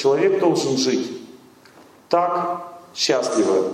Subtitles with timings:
[0.00, 1.10] человек должен жить
[2.08, 2.62] так
[2.94, 3.72] счастливо,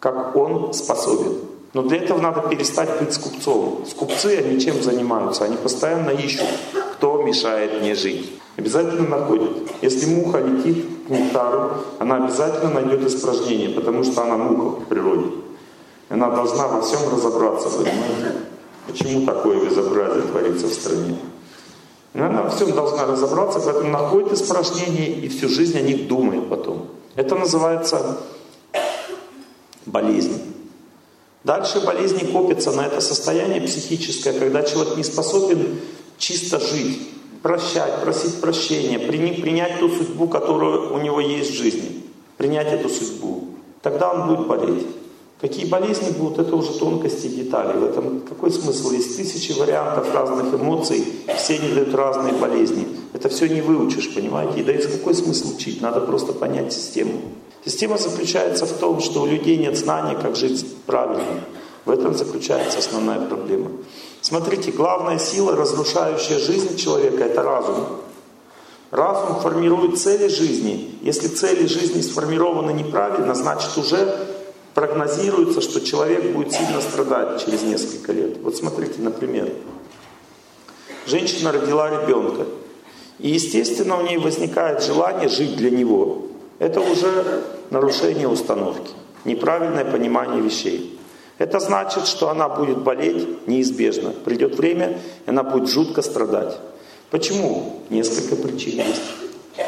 [0.00, 1.38] как он способен.
[1.72, 3.84] Но для этого надо перестать быть скупцом.
[3.86, 5.44] Скупцы, они чем занимаются?
[5.44, 6.46] Они постоянно ищут,
[6.94, 8.32] кто мешает мне жить.
[8.56, 9.50] Обязательно находят.
[9.82, 15.26] Если муха летит к нектару, она обязательно найдет испражнение, потому что она муха в природе.
[16.08, 18.38] Она должна во всем разобраться, понимаете?
[18.86, 21.18] Почему такое безобразие творится в стране?
[22.24, 26.88] Она во всем должна разобраться, поэтому находит испражнение и всю жизнь о них думает потом.
[27.14, 28.18] Это называется
[29.84, 30.42] болезнь.
[31.44, 35.78] Дальше болезни копятся на это состояние психическое, когда человек не способен
[36.18, 36.98] чисто жить,
[37.42, 42.02] прощать, просить прощения, принять ту судьбу, которая у него есть в жизни,
[42.36, 43.44] принять эту судьбу.
[43.82, 44.86] Тогда он будет болеть.
[45.40, 47.76] Какие болезни будут, это уже тонкости и детали.
[47.76, 48.90] В этом какой смысл?
[48.92, 51.04] Есть тысячи вариантов разных эмоций,
[51.36, 52.88] все они дают разные болезни.
[53.12, 54.60] Это все не выучишь, понимаете?
[54.60, 55.82] И да есть какой смысл учить?
[55.82, 57.20] Надо просто понять систему.
[57.66, 61.40] Система заключается в том, что у людей нет знания, как жить правильно.
[61.84, 63.70] В этом заключается основная проблема.
[64.22, 67.84] Смотрите, главная сила, разрушающая жизнь человека, это разум.
[68.90, 70.96] Разум формирует цели жизни.
[71.02, 74.35] Если цели жизни сформированы неправильно, значит уже
[74.76, 78.36] прогнозируется, что человек будет сильно страдать через несколько лет.
[78.42, 79.50] Вот смотрите, например,
[81.06, 82.44] женщина родила ребенка,
[83.18, 86.26] и естественно у нее возникает желание жить для него.
[86.58, 88.90] Это уже нарушение установки,
[89.24, 91.00] неправильное понимание вещей.
[91.38, 94.10] Это значит, что она будет болеть неизбежно.
[94.10, 96.58] Придет время, и она будет жутко страдать.
[97.10, 97.80] Почему?
[97.88, 99.02] Несколько причин есть.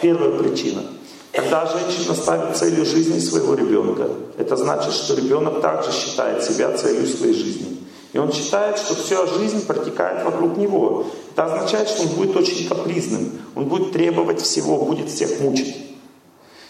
[0.03, 0.83] Первая причина–
[1.39, 4.09] когда женщина ставит целью жизни своего ребенка,
[4.39, 7.79] это значит, что ребенок также считает себя целью своей жизни.
[8.13, 11.07] И он считает, что вся жизнь протекает вокруг него.
[11.33, 15.77] Это означает, что он будет очень капризным, он будет требовать всего, будет всех мучить.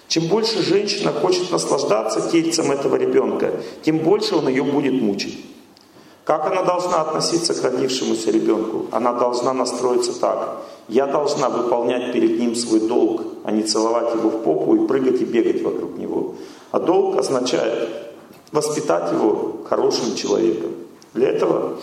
[0.06, 3.52] Чем больше женщина хочет наслаждаться тельцем этого ребенка,
[3.82, 5.46] тем больше он ее будет мучить.
[6.24, 8.84] Как она должна относиться к родившемуся ребенку?
[8.92, 10.58] Она должна настроиться так.
[10.88, 15.20] Я должна выполнять перед ним свой долг, а не целовать его в попу и прыгать
[15.20, 16.34] и бегать вокруг него.
[16.70, 17.88] А долг означает
[18.52, 20.72] воспитать его хорошим человеком.
[21.14, 21.78] Для этого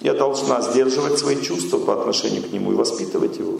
[0.00, 3.58] я должна сдерживать свои чувства по отношению к нему и воспитывать его.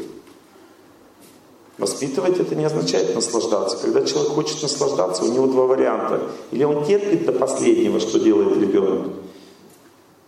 [1.78, 3.78] Воспитывать это не означает наслаждаться.
[3.78, 6.20] Когда человек хочет наслаждаться, у него два варианта.
[6.50, 9.08] Или он терпит до последнего, что делает ребенок,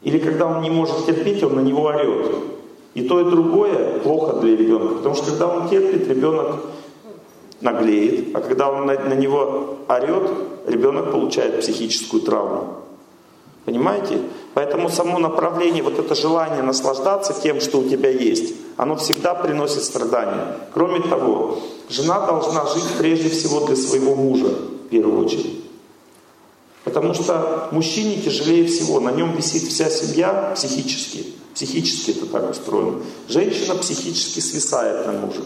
[0.02, 2.34] или когда он не может терпеть, он на него орет.
[2.94, 4.96] И то, и другое плохо для ребенка.
[4.96, 6.56] Потому что когда он терпит, ребенок
[7.62, 8.34] наглеет.
[8.34, 10.30] А когда он на, на него орет,
[10.66, 12.82] ребенок получает психическую травму.
[13.64, 14.18] Понимаете?
[14.54, 19.84] Поэтому само направление, вот это желание наслаждаться тем, что у тебя есть, оно всегда приносит
[19.84, 20.56] страдания.
[20.74, 21.58] Кроме того,
[21.88, 25.60] жена должна жить прежде всего для своего мужа, в первую очередь.
[26.84, 31.26] Потому что мужчине тяжелее всего, на нем висит вся семья психически.
[31.54, 33.00] Психически это так устроено.
[33.28, 35.42] Женщина психически свисает на мужа.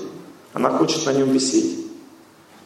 [0.55, 1.86] Она хочет на нем висеть.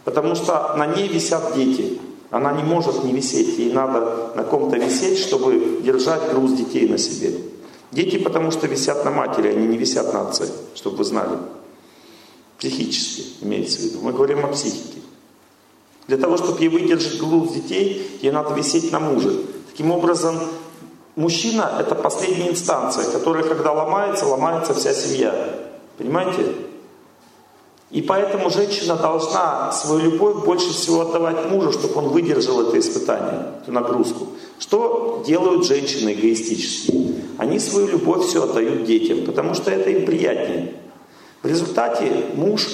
[0.05, 1.99] Потому что на ней висят дети.
[2.31, 3.59] Она не может не висеть.
[3.59, 7.33] Ей надо на ком-то висеть, чтобы держать груз детей на себе.
[7.93, 11.39] Дети потому что висят на матери, они не висят на отце, чтобы вы знали.
[12.59, 13.99] Психически имеется в виду.
[14.03, 15.01] Мы говорим о психике.
[16.07, 19.45] Для того, чтобы ей выдержать груз детей, ей надо висеть на муже.
[19.71, 20.39] Таким образом,
[21.17, 25.59] мужчина– это последняя инстанция, которая, когда ломается, ломается вся семья.
[25.99, 26.55] Понимаете?
[27.91, 33.47] И поэтому женщина должна свою любовь больше всего отдавать мужу, чтобы он выдержал это испытание,
[33.63, 34.29] эту нагрузку.
[34.61, 37.17] Что делают женщины эгоистически?
[37.37, 40.75] Они свою любовь все отдают детям, потому что это им приятнее.
[41.43, 42.69] В результате муж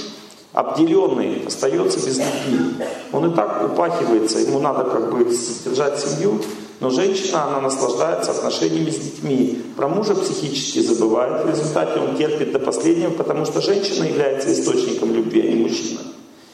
[0.53, 2.85] обделенный остается без любви.
[3.13, 6.41] Он и так упахивается, ему надо как бы содержать семью,
[6.81, 9.63] но женщина, она наслаждается отношениями с детьми.
[9.77, 15.15] Про мужа психически забывает, в результате он терпит до последнего, потому что женщина является источником
[15.15, 16.01] любви, а не мужчина.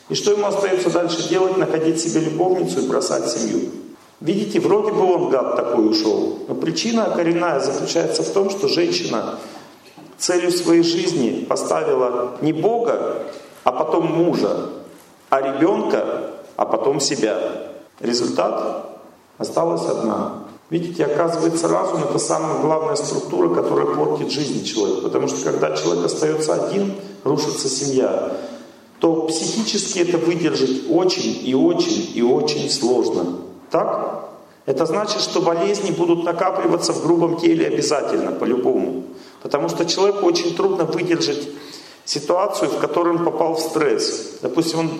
[0.08, 1.56] И что ему остается дальше делать?
[1.56, 3.70] Находить себе любовницу и бросать семью.
[4.20, 9.38] Видите, вроде бы он гад такой ушел, но причина коренная заключается в том, что женщина
[10.16, 13.24] целью своей жизни поставила не Бога,
[13.64, 14.68] а потом мужа,
[15.28, 17.36] а ребенка, а потом себя.
[17.98, 18.91] Результат
[19.42, 20.44] осталась одна.
[20.70, 25.02] Видите, оказывается, разум это самая главная структура, которая портит жизнь человека.
[25.02, 26.94] Потому что когда человек остается один,
[27.24, 28.32] рушится семья,
[28.98, 33.38] то психически это выдержать очень и очень и очень сложно.
[33.70, 34.30] Так?
[34.64, 39.02] Это значит, что болезни будут накапливаться в грубом теле обязательно, по-любому.
[39.42, 41.48] Потому что человеку очень трудно выдержать
[42.04, 44.38] ситуацию, в которой он попал в стресс.
[44.40, 44.90] Допустим, он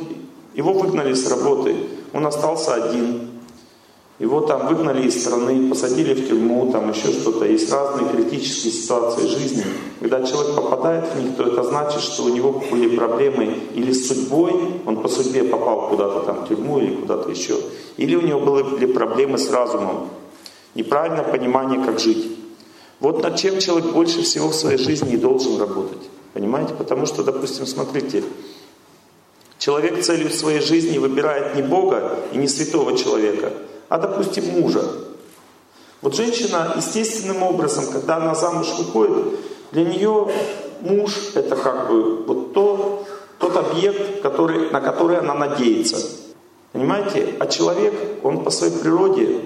[0.55, 1.77] Его выгнали с работы,
[2.13, 3.32] он остался один.
[4.19, 7.47] Его там выгнали из страны, посадили в тюрьму, там еще что-то.
[7.47, 9.65] Есть разные критические ситуации жизни.
[10.01, 14.09] Когда человек попадает в них, то это значит, что у него были проблемы или с
[14.09, 14.53] судьбой,
[14.87, 17.57] он по судьбе попал куда-то там в тюрьму или куда-то еще,
[17.97, 20.09] или у него были проблемы с разумом,
[20.75, 22.37] неправильное понимание, как жить.
[23.01, 26.03] Вот над чем человек больше всего в своей жизни не должен работать.
[26.35, 26.75] Понимаете?
[26.75, 28.23] Потому что, допустим, смотрите,
[29.59, 33.53] человек целью своей жизни выбирает не Бога и не святого человека–
[33.89, 34.83] а, допустим, мужа.
[36.01, 39.25] Вот женщина естественным образом, когда она замуж выходит,
[39.71, 40.29] для нее
[40.81, 43.05] муж это как бы вот то,
[43.39, 45.97] тот объект, который, на который она надеется.
[46.73, 47.35] Понимаете?
[47.39, 49.41] А человек, он по своей природе,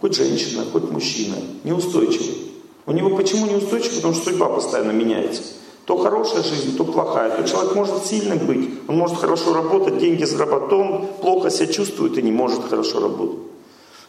[0.00, 2.52] хоть женщина, хоть мужчина, неустойчивый.
[2.86, 3.96] У него почему неустойчивый?
[3.96, 5.42] Потому что судьба постоянно меняется.
[5.84, 7.36] То хорошая жизнь, то плохая.
[7.36, 11.66] То человек может сильным быть, он может хорошо работать, деньги зарабатывать, то он плохо себя
[11.66, 13.47] чувствует и не может хорошо работать.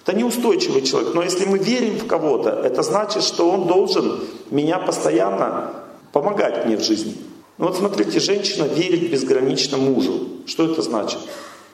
[0.05, 1.13] Это неустойчивый человек.
[1.13, 4.19] Но если мы верим в кого-то, это значит, что он должен
[4.49, 5.73] меня постоянно
[6.11, 7.15] помогать мне в жизни.
[7.57, 10.27] Ну вот смотрите, женщина верит безгранично мужу.
[10.45, 11.19] Что это значит?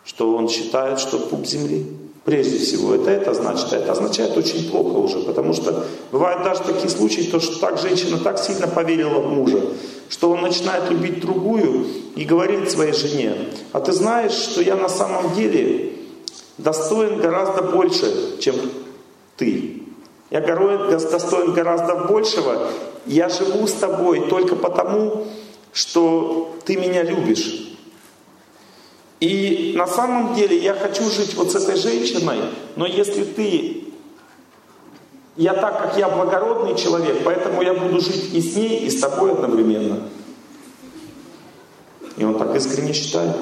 [0.03, 1.85] Что он считает, что пуп земли?
[2.25, 3.71] Прежде всего, это это значит.
[3.71, 8.17] Это означает очень плохо уже, потому что бывают даже такие случаи, то, что так женщина
[8.17, 9.61] так сильно поверила в мужа,
[10.09, 11.85] что он начинает любить другую
[12.15, 13.35] и говорит своей жене,
[13.71, 15.94] а ты знаешь, что я на самом деле
[16.57, 18.55] достоин гораздо больше, чем
[19.37, 19.83] ты.
[20.29, 22.67] Я достоин гораздо большего.
[23.05, 25.27] Я живу с тобой только потому,
[25.71, 27.77] что ты меня любишь.
[29.19, 32.39] И на самом деле я хочу жить вот с этой женщиной,
[32.75, 33.81] но если ты...
[35.37, 39.01] Я так, как я благородный человек, поэтому я буду жить и с ней, и с
[39.01, 40.07] тобой одновременно.
[42.15, 43.35] И он так искренне считает.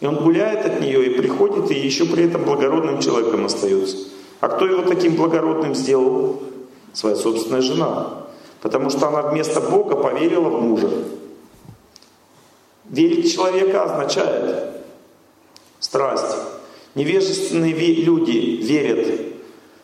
[0.00, 3.96] И он гуляет от нее и приходит, и еще при этом благородным человеком остается.
[4.40, 6.42] А кто его таким благородным сделал?
[6.92, 8.26] Своя собственная жена.
[8.60, 10.90] Потому что она вместо Бога поверила в мужа.
[12.84, 14.70] Верить человека означает
[15.80, 16.36] страсть.
[16.94, 18.30] Невежественные люди
[18.62, 19.20] верят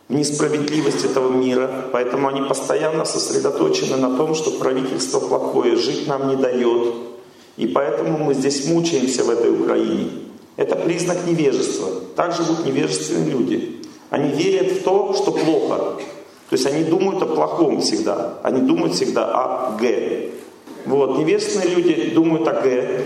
[0.08, 6.28] в несправедливость этого мира, поэтому они постоянно сосредоточены на том, что правительство плохое, жить нам
[6.28, 6.94] не дает,
[7.56, 10.10] и поэтому мы здесь мучаемся в этой Украине.
[10.56, 11.88] Это признак невежества.
[12.16, 13.76] Так живут невежественные люди.
[14.10, 15.96] Они верят в то, что плохо.
[16.50, 18.38] То есть они думают о плохом всегда.
[18.42, 20.30] Они думают всегда о Г.
[20.86, 21.18] Вот.
[21.18, 23.04] Невежественные люди думают о Г.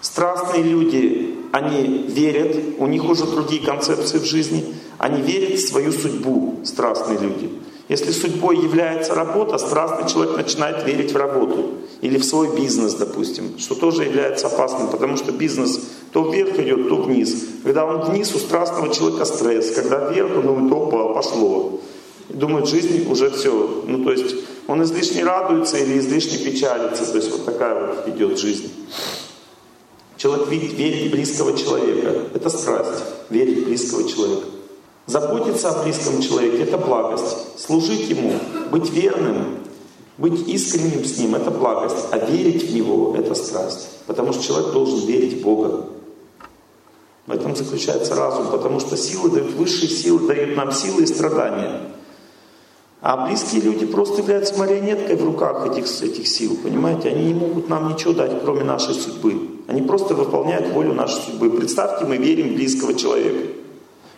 [0.00, 4.74] Страстные люди, они верят, у них уже другие концепции в жизни.
[4.98, 7.50] Они верят в свою судьбу, страстные люди.
[7.88, 13.58] Если судьбой является работа, страстный человек начинает верить в работу или в свой бизнес, допустим,
[13.58, 15.80] что тоже является опасным, потому что бизнес
[16.12, 17.44] то вверх идет, то вниз.
[17.64, 21.80] Когда он вниз, у страстного человека стресс, когда вверх, он думает, опа, пошло.
[22.28, 23.84] Думает, жизнь уже все.
[23.86, 24.36] Ну, то есть
[24.66, 27.04] он излишне радуется или излишне печалится.
[27.04, 28.70] То есть вот такая вот идет жизнь.
[30.16, 32.28] Человек видит, верит близкого человека.
[32.32, 34.46] Это страсть, верить близкого человека.
[35.06, 37.58] Заботиться о близком человеке– это благость.
[37.58, 38.34] Служить ему,
[38.70, 39.58] быть верным,
[40.16, 42.06] быть искренним с ним– это благость.
[42.12, 43.88] А верить в него– это страсть.
[44.06, 45.86] Потому что человек должен верить в Бога.
[47.26, 51.80] В этом заключается разум, потому что силы дают, высшие силы дают нам силы и страдания.
[53.00, 57.08] А близкие люди просто являются марионеткой в руках этих, этих сил, понимаете?
[57.08, 59.34] Они не могут нам ничего дать, кроме нашей судьбы.
[59.66, 61.50] Они просто выполняют волю нашей судьбы.
[61.50, 63.61] Представьте, мы верим в близкого человека.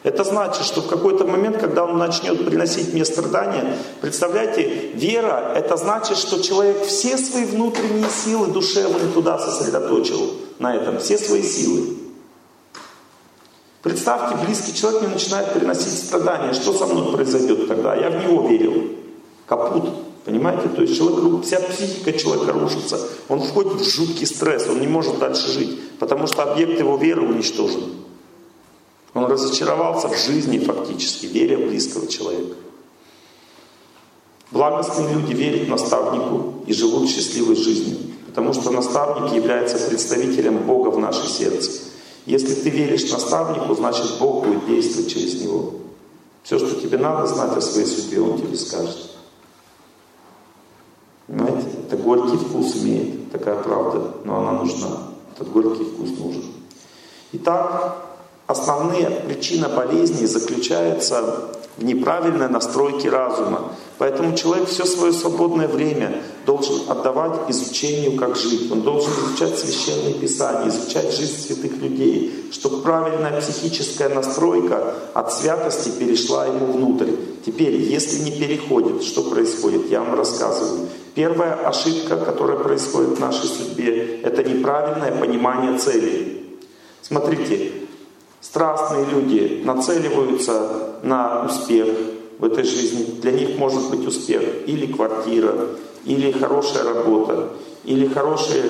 [0.05, 5.79] Это значит, что в какой-то момент, когда он начнет приносить мне страдания, представляете, вера, это
[5.79, 11.97] значит, что человек все свои внутренние силы душевные туда сосредоточил, на этом, все свои силы.
[13.81, 16.53] Представьте, близкий человек мне начинает приносить страдания.
[16.53, 17.95] Что со мной произойдет тогда?
[17.95, 18.91] Я в него верил.
[19.47, 19.91] Капут.
[20.27, 20.69] Понимаете?
[20.69, 22.99] То есть человек, вся психика человека рушится.
[23.29, 27.23] Он входит в жуткий стресс, он не может дальше жить, потому что объект его веры
[27.23, 28.05] уничтожен.
[29.15, 32.57] Он разочаровался в жизни фактически, веря в близкого человека.
[34.51, 40.99] Благостные люди верят наставнику и живут счастливой жизнью, потому что наставник является представителем Бога в
[40.99, 41.71] наше сердце.
[42.27, 45.75] Если ты веришь наставнику, значит Бог будет действовать через него.
[46.43, 49.11] Все, что тебе надо знать о своей судьбе, Он тебе скажет.
[51.27, 51.69] Понимаете?
[51.87, 54.99] Это горький вкус имеет, такая правда, но она нужна.
[55.35, 56.45] Этот горький вкус нужен.
[57.33, 58.04] Итак,
[58.47, 63.73] Основная причина болезней заключается в неправильной настройке разума.
[63.97, 68.71] Поэтому человек все свое свободное время должен отдавать изучению, как жить.
[68.71, 75.89] Он должен изучать священные писания, изучать жизнь святых людей, чтобы правильная психическая настройка от святости
[75.89, 77.13] перешла ему внутрь.
[77.47, 80.89] Теперь, если не переходит, что происходит, я вам рассказываю.
[81.15, 86.45] Первая ошибка, которая происходит в нашей судьбе, это неправильное понимание цели.
[87.01, 87.84] Смотрите,
[88.45, 91.89] страстные люди нацеливаются на успех,
[92.39, 93.21] в этой жизни.
[93.23, 95.69] Для них может быть успех или квартира,
[96.05, 97.49] или хорошая работа,
[97.85, 98.65] или хорошие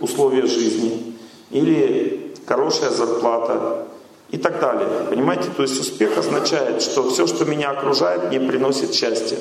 [0.00, 1.16] условия жизни,
[1.50, 3.88] или хорошая зарплата
[4.30, 4.88] и так далее.
[5.10, 5.48] Понимаете?
[5.56, 9.38] То есть успех означает, что все, что меня окружает, мне приносит счастье.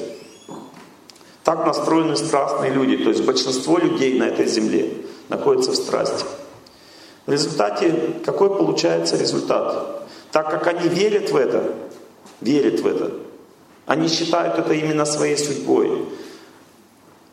[1.44, 2.98] Так настроены страстные люди.
[2.98, 4.92] То есть большинство людей на этой земле
[5.30, 6.26] находится в страсти.
[7.26, 10.08] В результате какой получается результат?
[10.32, 11.64] Так как они верят в это,
[12.42, 13.12] верят в это.
[13.86, 16.06] Они считают это именно своей судьбой.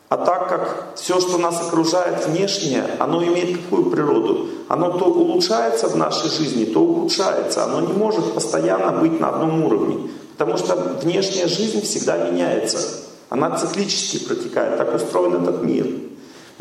[0.09, 4.49] А так как все, что нас окружает внешнее, оно имеет какую природу?
[4.67, 7.63] Оно то улучшается в нашей жизни, то ухудшается.
[7.63, 10.09] Оно не может постоянно быть на одном уровне.
[10.37, 13.05] Потому что внешняя жизнь всегда меняется.
[13.29, 14.77] Она циклически протекает.
[14.77, 15.87] Так устроен этот мир.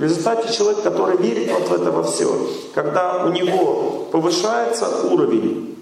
[0.00, 2.26] В результате человек, который верит вот в это во все,
[2.73, 5.76] когда у него повышается уровень,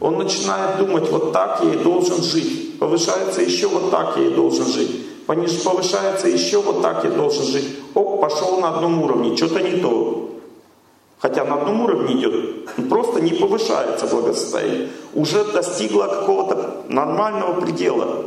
[0.00, 2.80] он начинает думать, вот так я и должен жить.
[2.80, 5.06] Повышается еще, вот так я и должен жить.
[5.24, 7.78] Повышается еще, вот так я должен жить.
[7.94, 10.30] Оп, пошел на одном уровне, что-то не то.
[11.20, 14.88] Хотя на одном уровне идет, просто не повышается благосостояние.
[15.14, 18.24] Уже достигло какого-то нормального предела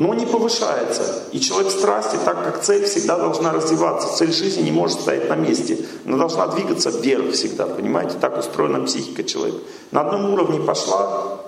[0.00, 1.24] но не повышается.
[1.30, 4.16] И человек в страсти, так как цель всегда должна развиваться.
[4.16, 5.78] Цель жизни не может стоять на месте.
[6.06, 8.16] Она должна двигаться вверх всегда, понимаете?
[8.18, 9.58] Так устроена психика человека.
[9.90, 11.40] На одном уровне пошла,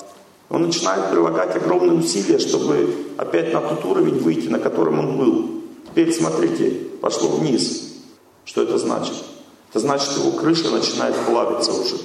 [0.50, 5.50] он начинает прилагать огромные усилия, чтобы опять на тот уровень выйти, на котором он был.
[5.86, 7.94] Теперь смотрите, пошло вниз.
[8.44, 9.14] Что это значит?
[9.70, 11.96] Это значит, его крыша начинает плавиться уже.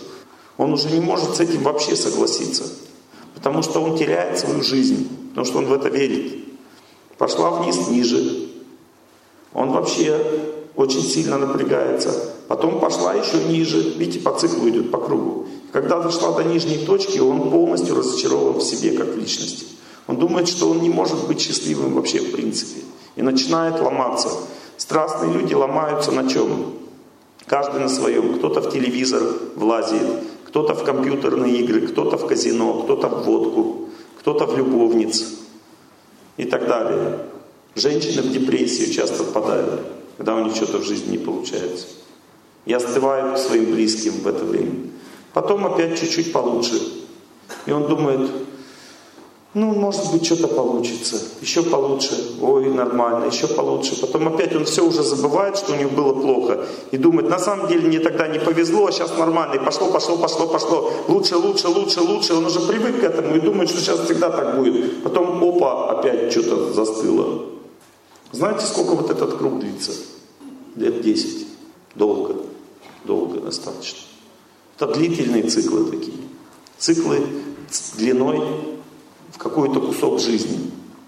[0.55, 2.63] Он уже не может с этим вообще согласиться.
[3.35, 6.34] Потому что он теряет свою жизнь потому что он в это верит.
[7.20, 8.50] Пошла вниз ниже.
[9.53, 10.20] Он вообще
[10.75, 12.34] очень сильно напрягается.
[12.48, 13.94] Потом пошла еще ниже.
[14.00, 15.46] Видите, по циклу идет, по кругу.
[15.72, 19.67] Когда дошла до нижней точки, он полностью разочарован в себе как в личности.
[20.08, 22.82] Он думает, что он не может быть счастливым вообще в принципе.
[23.15, 24.29] И начинает ломаться.
[24.77, 26.74] Страстные люди ломаются на чем?
[27.46, 28.39] Каждый на своем.
[28.39, 29.22] Кто-то в телевизор
[29.56, 30.01] влазит,
[30.48, 33.87] кто-то в компьютерные игры, кто-то в казино, кто-то в водку,
[34.27, 35.24] кто-то в любовниц
[36.36, 37.19] и так далее.
[37.75, 39.84] Женщины в депрессию часто впадают,
[40.17, 41.88] когда у них что-то в жизни не получается.
[42.65, 44.89] И остывают к своим близким в это время.
[45.31, 46.77] Потом опять чуть-чуть получше.
[47.67, 48.29] И он думает,
[49.57, 53.99] ну, может быть, что-то получится, еще получше, ой, нормально, еще получше.
[53.99, 57.67] Потом опять он все уже забывает, что у него было плохо, и думает, на самом
[57.67, 61.69] деле мне тогда не повезло, а сейчас нормально, и пошло, пошло, пошло, пошло, лучше, лучше,
[61.69, 62.33] лучше, лучше.
[62.35, 65.03] Он уже привык к этому и думает, что сейчас всегда так будет.
[65.03, 67.45] Потом, опа, опять что-то застыло.
[68.31, 69.91] Знаете, сколько вот этот круг длится?
[70.75, 71.47] Лет 10.
[71.95, 72.35] Долго,
[73.05, 73.99] долго достаточно.
[74.77, 76.17] Это длительные циклы такие.
[76.77, 77.25] Циклы
[77.97, 78.66] длиной
[79.38, 80.72] какой-то кусок жизни.